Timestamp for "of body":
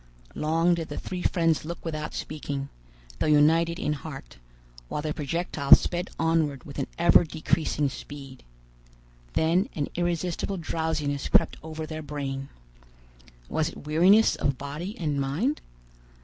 14.35-14.97